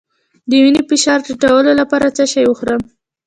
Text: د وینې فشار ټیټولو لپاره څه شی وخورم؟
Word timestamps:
د 0.49 0.51
وینې 0.63 0.81
فشار 0.89 1.19
ټیټولو 1.25 1.71
لپاره 1.79 2.13
څه 2.17 2.23
شی 2.31 2.43
وخورم؟ 2.47 2.81